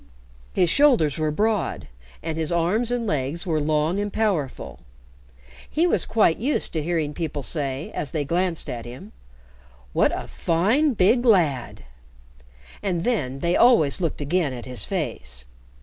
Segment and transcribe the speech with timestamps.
[0.55, 1.87] His shoulders were broad
[2.23, 4.79] and his arms and legs were long and powerful.
[5.69, 9.11] He was quite used to hearing people say, as they glanced at him,
[9.93, 11.83] "What a fine, big lad!"
[12.81, 15.45] And then they always looked again at his face.